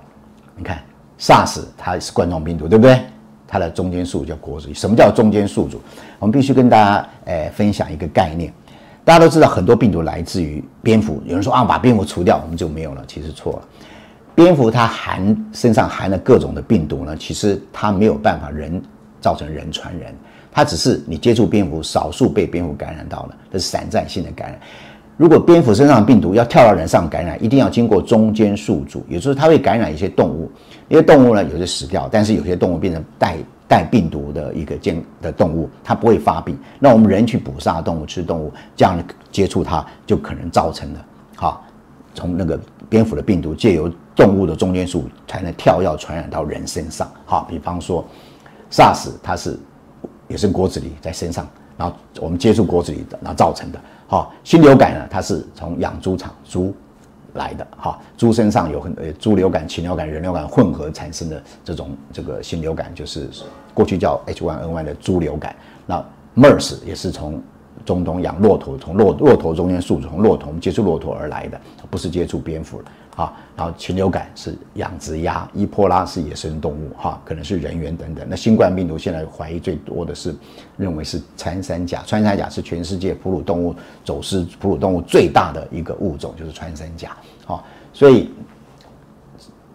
[0.56, 0.82] 你看
[1.20, 3.02] SARS 它是冠状病毒，对不对？
[3.46, 4.74] 它的中间宿主叫国主。
[4.74, 5.82] 什么叫中间宿主？
[6.18, 8.54] 我们必须跟大家诶分享一个概念。
[9.08, 13.62] 大家都知道很多病毒来自于蝙蝠，有人说啊，把蝙蝠除掉我们就没有了，其实错了。
[14.36, 18.82] 蝙蝠它含身上含的各种的病毒呢，其实它没有办法人
[19.22, 20.14] 造成人传人，
[20.52, 24.60] 它只是你接触蝙蝠，少数被蝙蝠感染到了，这是散在性的感染。
[25.16, 30.52] 如果蝙蝠身上的病毒要跳到人上感染，一定要经过中间宿主，也就是它会感染一些动物，
[30.90, 33.38] 因为动物呢有些死掉，但是有些动物变成带
[33.68, 36.58] 带病毒的一个健的动物，它不会发病。
[36.80, 38.98] 那我们人去捕杀动物吃动物，这样
[39.32, 41.64] 接触它就可能造成了好。
[42.14, 47.08] 从那个蝙蝠的病毒借由动物的中间数才能跳跃传染到人身上。
[47.26, 48.04] 好，比方说
[48.72, 49.56] ，SARS 它是
[50.28, 53.80] 也是果子狸在身上，然后我们接触果子狸的，然后造成的。
[54.08, 56.74] 好，新流感呢，它是从养猪场猪
[57.38, 57.66] 来的。
[57.78, 63.30] 哈，猪身上有很呃猪流感、禽流感、人流感混合产生的这种这个新流感，就是
[63.74, 65.56] 过去叫 H1N1 的猪流感。
[65.86, 66.04] 那
[66.36, 67.42] MERS 也是从
[67.88, 73.34] 中东养骆驼，从骆骆驼中间宿主从骆驼接触骆驼而来的，不是接触蝙蝠了啊。
[73.56, 78.28] 然后禽流感是养殖鸭，伊波拉是野生动物哈，可能是人猿等等。
[78.30, 80.36] 那新冠病毒现在怀疑最多的是
[80.76, 83.74] 认为是穿山甲，穿山甲是全世界哺乳动物
[84.04, 87.16] 走私哺乳动物最大的一个物种，就是穿山甲。
[87.46, 88.30] 啊，所以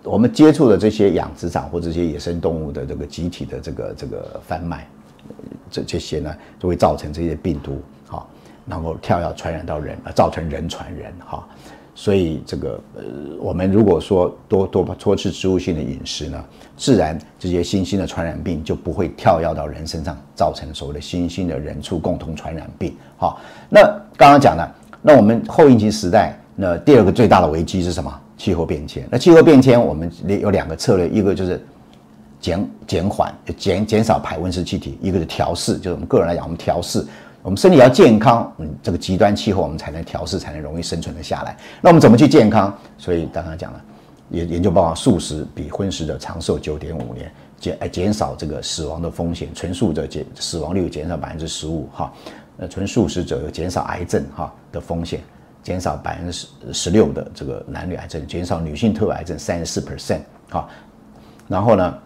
[0.03, 4.87] 我们接触的这些养殖场或这些野生动物的这个集体的这个这个贩卖，
[5.71, 7.81] 这这些呢，就会造成这些病毒。
[8.73, 11.47] 能够跳跃传染到人，造成人传人哈，
[11.95, 13.03] 所以这个呃，
[13.39, 16.45] 我们如果说多多多吃植物性的饮食呢，
[16.77, 23.37] 自然这些新兴的传染病就不会跳跃到人身上，造成所谓的新兴的人畜共同传染病哈。
[23.69, 23.83] 那
[24.17, 28.21] 刚刚讲了，那我们后疫情时代，那第二个最大的危机是什么？
[28.39, 29.07] 气候变迁。
[29.09, 31.65] 那气候变迁，我们有两个策略，一个就是
[32.41, 37.07] 减减缓、减减少排温室气体，一个是调试，就是我们个人来讲，我们调试。
[37.43, 41.57] 我们身体要健康，嗯，这个极端气候我们才能调试，才能容易生存的下来。
[41.81, 42.73] 那我们怎么去健康？
[42.97, 43.85] 所以刚刚讲了，
[44.31, 52.13] 研研究报告，素食比荤食者长寿九点五年，减哎减少这个死亡的风险，纯素者减死亡率减少百分之十五哈，
[52.59, 55.21] 呃纯素食者有减少癌症哈的风险，
[55.65, 60.69] 减少百分之十六的这个男女癌症，减少女性特癌症三十四 percent 哈，
[61.49, 61.99] 然后呢？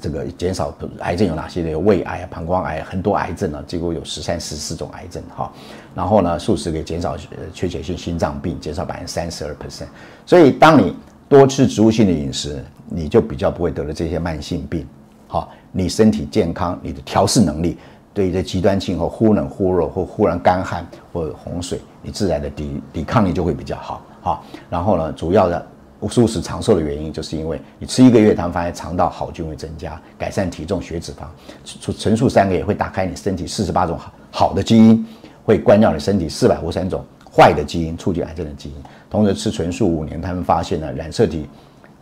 [0.00, 1.70] 这个减少癌症有哪些呢？
[1.70, 5.50] 有胃癌、膀胱癌，很多癌症呢，几乎有十三、十四种癌症哈。
[5.94, 7.16] 然后呢，素食可以减少
[7.52, 9.88] 缺血性心脏病，减少百分之三十二 percent。
[10.24, 10.94] 所以，当你
[11.28, 14.86] 多吃植物性的饮食，你就比较不会得了这些慢性病。
[15.26, 17.76] 好，你身体健康，你的调试能力，
[18.14, 24.02] 对于这极端气候忽冷忽热或忽然干旱或洪水，你自然的抵抵抗力就会比较好。
[24.20, 25.66] 好，然后呢，主要的。
[26.06, 31.24] 素食长寿的原因，就是因为你吃一个月，他们发现肠道好菌会增加，改善体重、血脂肪。
[31.64, 35.04] 纯纯素三个月会打开你身体四十八种好好的基因，
[35.44, 37.02] 会关掉你身体四百五十三种
[37.34, 38.74] 坏的基因，促进癌症的基因。
[39.10, 41.48] 同时吃纯素五年，他们发现呢，染色体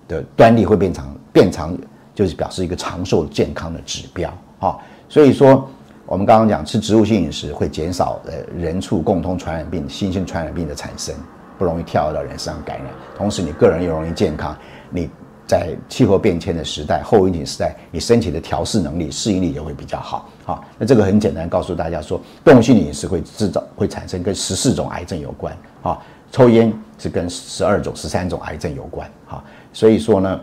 [0.08, 1.78] 的端粒会变长，变长
[2.14, 4.30] 就是表示一个长寿健康的指标。
[4.58, 4.78] 哈，
[5.08, 5.66] 所以说
[6.04, 11.14] 我们刚刚讲吃植物性饮食会减少呃人畜共通传染病、新型传染病的产生。
[11.58, 14.56] 不容易跳到人身上感染，同时你个人又容易健康。
[14.90, 15.08] 你
[15.46, 20.28] 在气候变迁的时代、后疫情时代，你身体的调试能力、适应力也会比较好。
[20.44, 25.56] 好，那这个很简单，告诉大家说，动物性的饮食会制造、会产生跟十四种癌症有关。
[25.82, 29.08] 啊，抽烟是跟十二种、十三种癌症有关。
[29.24, 30.40] 好，所以说呢，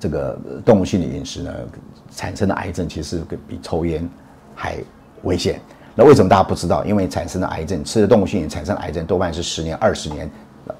[0.00, 1.54] 这个动物性的饮食呢，
[2.10, 4.08] 产生的癌症其实比抽烟
[4.54, 4.78] 还
[5.22, 5.60] 危险。
[5.94, 6.84] 那为什么大家不知道？
[6.84, 10.30] 因为产生了癌症，吃的动物性产生癌症多半是十年、二十年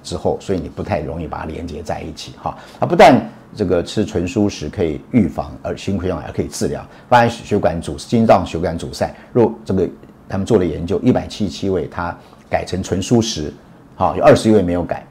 [0.03, 2.57] 之后，所以你不太容易把它连接在一起哈。
[2.81, 3.20] 它不但
[3.55, 9.14] 这个吃纯素食可以预防，而心血管还可以治疗，发现血管阻、心脏血管阻塞。
[9.33, 9.88] 若这个
[10.29, 12.16] 他们做了研究，一百七十七位他
[12.48, 13.53] 改成纯素食，
[13.96, 15.05] 好有二十一位没有改。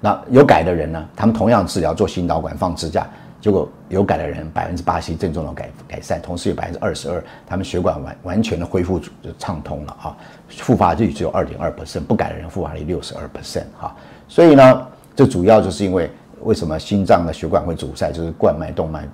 [0.00, 3.04] 那有改的人呢，他们同样治疗做心导管放支架。
[3.40, 10.16] 结果有改的人百分之八十症状的改改善，同时有百分之二十二，他们血管完完全的恢复就畅通了啊，
[10.48, 13.94] 复发率只有二点二 percent，不改的人复发率六十二 percent 哈，
[14.26, 16.10] 所以呢，这主要就是因为
[16.42, 19.06] 为什么心脏的血管会阻塞，就是冠脉动脉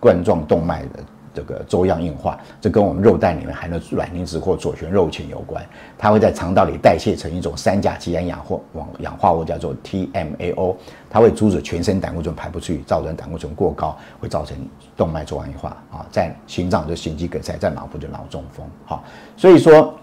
[0.00, 1.04] 冠状动脉的
[1.38, 5.64] 这个粥样硬化，这跟我们肉蛋里面含的卵磷脂或左旋肉碱有关。
[5.96, 10.74] 它会在肠道里代谢成一种三甲基胺氧化往氧化物，叫做 TMAO，
[11.08, 14.56] 它会阻止全身胆固醇排不出去，造成胆固醇过高，会造成
[14.96, 18.66] 动脉粥样硬化啊，在心脏就心肌梗塞，在脑部就脑中风。
[18.84, 19.04] 好，
[19.36, 19.94] 所以说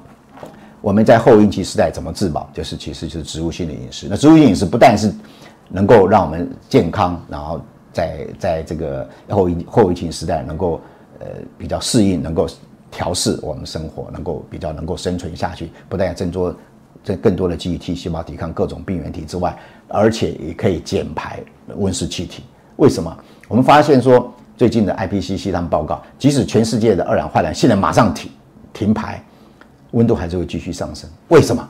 [0.80, 4.08] 我们在后孕期时代怎么自保，就是其实就是植物性的饮食。
[4.10, 5.14] 那植物性饮食不但是
[5.68, 7.60] 能够让我们健康，然后
[7.92, 10.80] 在在这个后疫后疫情时代能够
[11.20, 11.26] 呃
[11.58, 12.48] 比较适应，能够
[12.92, 16.56] 调试我们生活，能够比较能够生存下去，不但要增多
[17.04, 21.40] 这更多的记忆体细胞抵抗各种病原体之外，而且也可以减排
[21.76, 22.44] 温室气体。
[22.78, 23.16] 为什么？
[23.48, 28.32] 我们发现说最近的 IPCC 他们报告，即使全世界的二氧化碳现在马上停
[28.74, 29.24] 停排，
[29.92, 31.10] 温度还是会继续上升。
[31.28, 31.70] 为什么？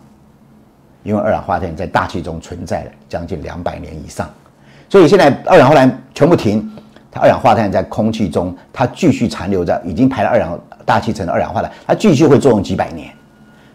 [1.04, 4.28] 因为二氧化碳在大气中存在了将近两百年以上，
[4.90, 6.68] 所以现在二氧化碳全部停，
[7.20, 13.14] 二氧化碳在空气中，它继续残留在已经排了二氧大气层的二氧化碳，它继续会作用几百年。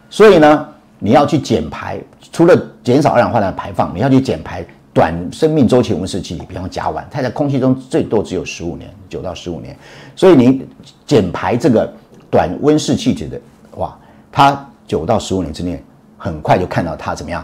[0.08, 2.00] 所以呢，你要去减排，
[2.32, 9.76] 除了减少二氧化碳排放，你要去减排短生命周期温室气体，比方甲烷，它在空气中最多只有十五年，九到十五年。
[10.14, 10.66] 所以你
[11.06, 11.92] 减排这个
[12.30, 13.98] 短温室气体的，话，
[14.32, 15.82] 它九到十五年之内。
[16.22, 17.42] 很快就看到它怎么样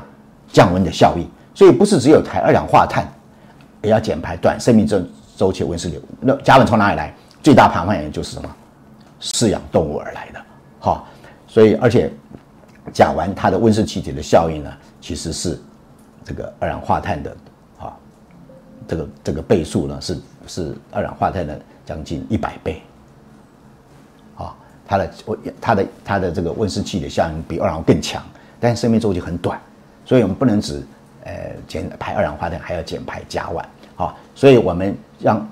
[0.53, 3.11] 降温的效益，所以不是只有排二氧化碳，
[3.81, 5.03] 也要减排短生命周
[5.37, 6.01] 周期温室流。
[6.21, 7.15] 那甲烷从哪里来？
[7.43, 8.57] 最大排放源就是什么？
[9.21, 10.41] 饲养动物而来的。
[10.81, 11.05] 哈，
[11.47, 12.11] 所以而且
[12.93, 15.57] 甲烷它的温室气体的效应呢，其实是
[16.25, 17.37] 这个二氧化碳的
[17.79, 17.95] 啊，
[18.89, 22.83] 这个这个倍数呢是是二氧化碳的将近一百倍。
[24.37, 24.53] 啊，
[24.87, 28.23] 它的温它的它的这个温室气体效应比二氧化更强。
[28.59, 29.61] 但生命周期很短，
[30.05, 30.83] 所以我们不能只
[31.25, 31.33] 呃
[31.69, 33.63] 减排二氧化碳，还要减排甲烷。
[33.97, 35.45] 好，所以我们让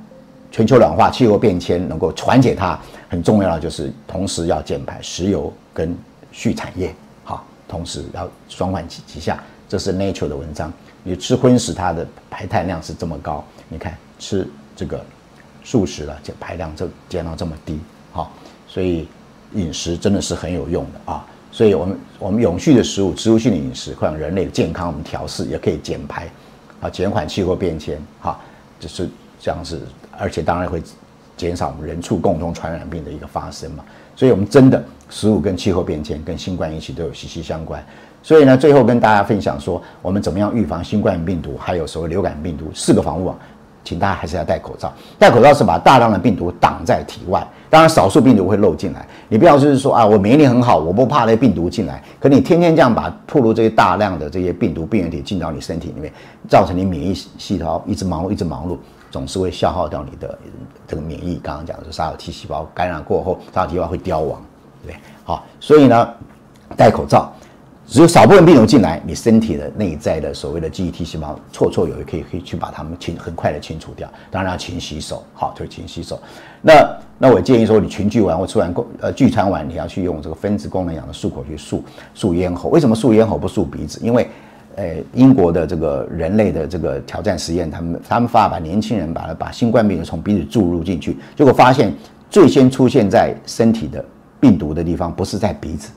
[0.52, 2.78] 全球暖化、气候变迁能够缓解它，
[3.08, 5.96] 很重要的就是同时要减排石油跟
[6.30, 6.94] 畜产业。
[7.24, 9.42] 好，同时要双管齐下。
[9.68, 10.72] 这是 Nature 的文章。
[11.02, 15.04] 你吃荤食，它的排碳量是这么高，你看吃这个
[15.64, 17.80] 素食了，减排量就减到这么低。
[18.12, 18.30] 好，
[18.68, 19.08] 所以
[19.54, 21.26] 饮食真的是很有用的啊。
[21.50, 26.28] 所以，我们我们永续的食物、植物性的饮食，会让人类的健康我们调试，也可以减排，
[26.84, 28.38] 啊，减缓气候变迁，哈，
[28.78, 29.08] 就是
[29.40, 29.80] 这样子，
[30.18, 30.82] 而且当然会
[31.34, 33.82] 减少我们人畜共同传染病的一个发生嘛。
[34.14, 37.82] 所以，我们真的食物跟气候变迁、跟新冠疫情都有息息相关。
[38.22, 43.38] 所以呢，最后跟大家分享说，我们怎么样预防新冠病毒，还有所谓流感病毒四个防护网。
[43.82, 44.92] 请大家还是要戴口罩。
[45.18, 49.04] 戴口罩是把大量的病毒挡在体外，当然少数病毒会漏进来。
[49.28, 52.00] 你不要就是说啊，我免疫力很好，我不怕那病毒进来。
[52.20, 56.12] 可你天天这样把吐露这些大量的这些病毒病原体进到你身体里面，
[56.48, 58.78] 造成你免疫系统一直忙碌，一直忙碌，
[59.10, 60.38] 总是会消耗掉你的
[60.86, 61.40] 这个免疫。
[61.42, 64.40] 刚刚讲的是杀手 T 细胞感染过后，杀手 T 细胞会凋亡，
[64.84, 65.00] 对不对？
[65.24, 66.08] 好，所以呢，
[66.76, 67.32] 戴口罩。
[67.86, 74.08] 只有少部分病毒进来，你身体的内在的所谓的记忆 T 细胞绰绰有余，可以可以去把它们清很快的清除掉。
[74.30, 76.18] 当然要勤洗手，好，就是勤洗手。
[76.66, 81.80] 那那我建议说，你群聚完或吃完共呃聚餐完，你要去用这个分子功能氧的漱口去漱
[82.16, 82.70] 漱咽喉。
[82.70, 84.00] 为什么漱咽喉不漱鼻子？
[84.02, 84.26] 因为，
[84.76, 91.92] 呃，英国的这个人类的这个挑战实验，他们他们发把年轻人把把新冠病毒从鼻子注入进去，结果发现
[92.30, 94.02] 最先出现在身体的
[94.40, 95.92] 病毒的地方不是在鼻子。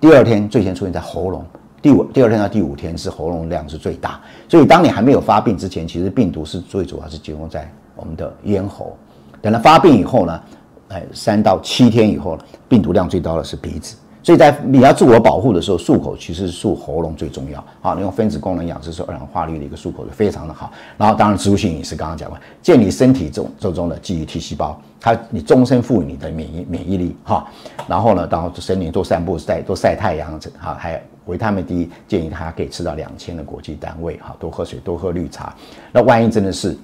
[0.00, 1.44] 第二天最先出现在喉咙，
[1.82, 8.96] 第五第二天到第五天是喉咙量是最大，所以当你还没有发病之前，其实病毒是最主要是集中在我们的咽喉，
[9.44, 10.40] 等它发病以后呢，
[10.88, 13.94] 哎，三到七天以后，病毒量最高的是鼻子。
[14.22, 17.62] 所以在你要自我保护的时候，漱口其实漱喉咙最重要。
[17.82, 20.72] 好，你用分子功能氧，这是二氧化氯的一个漱口就非常的好。
[20.96, 27.46] 然后当然植物性饮食刚刚讲过，建立身体中周中的记忆体细胞，它你终身赋予你的免疫免疫力哈。
[27.86, 34.34] 然后呢，然后身体多散步晒多晒太阳，哈，还有维他命 D，建议他可以吃到两千的国际单位哈。
[34.40, 35.54] 多喝水，多喝绿茶。
[35.92, 36.74] 那万一真的是，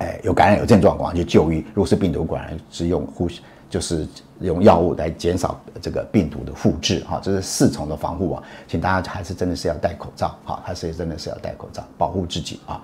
[0.00, 1.64] 哎，有感染有症状，赶快去就医。
[1.72, 3.40] 如果是病毒感染，是用呼吸。
[3.70, 4.04] 就是
[4.40, 12.82] 用药物来减少这个病毒的复制，哈，这是四重的防护网，请大家还是真的是要戴口罩，哈，还是真的是要戴口罩保护自己啊。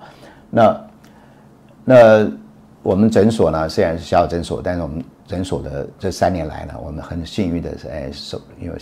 [0.49, 0.87] 那
[1.83, 2.31] 那
[2.81, 8.77] 我们诊所呢，虽然是小小诊所，但是我们诊所的这三年来呢，我们很幸运的是，哎，受因为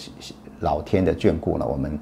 [0.60, 2.00] 老天的眷顾呢，我们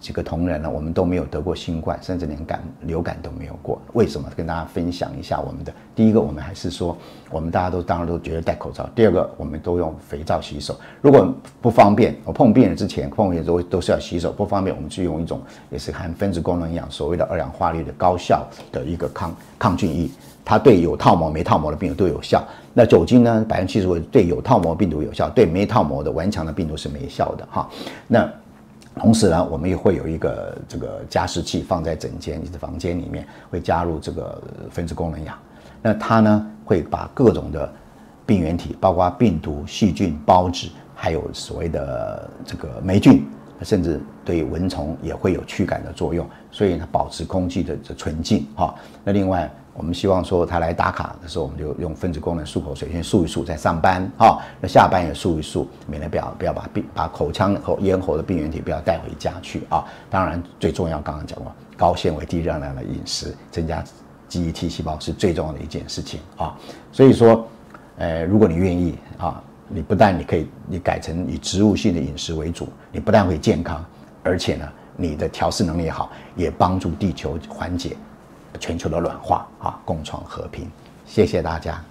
[0.00, 3.80] 几个同仁呢，我们都没有得过新冠，甚至连感流感都没有过。
[3.92, 4.26] 为什么？
[4.34, 6.96] 跟大家分享一下我们的第一个，我们还是说，
[7.30, 8.88] 我们大家都当然都觉得戴口罩。
[8.94, 10.74] 第二个，我们都用肥皂洗手。
[11.02, 14.32] 如果不方便，我碰病人之前碰病都都是要洗手。
[14.32, 20.08] 不方便，我们去用一种也是含分子功能氧，所谓的二氧化氯的高效的一个抗抗菌液，
[20.44, 22.42] 它对有套膜没套膜的病毒都有效。
[22.72, 27.68] 那酒精呢，百分之七十五对有套膜病毒有效，对没套膜的顽强的病毒是没效的哈。
[28.06, 28.26] 那
[29.00, 35.34] 同时呢，我们也会有一个这个加湿器放在整间你的房间里面，会加入这个分子功能氧。
[35.80, 37.72] 那它呢会把各种的
[38.26, 43.26] 病原体，包括病毒、细菌、孢子，还有所谓的这个霉菌，
[43.62, 46.28] 甚至对蚊虫也会有驱赶的作用。
[46.50, 48.74] 所以呢，保持空气的纯净哈。
[49.02, 49.50] 那另外。
[49.80, 54.38] 我们希望说他来打卡的时候，我们就用分子功能漱口水先漱一漱，再上班哈。
[54.60, 59.82] 那下班也漱一漱，免得不要不要把病把口腔和咽喉的病原体不要带回家去啊。
[60.10, 63.82] 当然最重要，刚刚讲过高纤维低热量的饮食，增加
[64.28, 66.54] 记忆 T 细胞是最重要的一件事情啊。
[66.92, 67.48] 所以说，
[67.96, 73.82] 呃，如果你愿意啊，你不但你可以你改成以植物性的饮食为主，你不但会健康，
[74.22, 77.96] 而且呢，你的调试能力也好，也帮助地球缓解。
[78.60, 80.70] 全球的软化啊，共创和平。
[81.06, 81.82] 谢谢大家。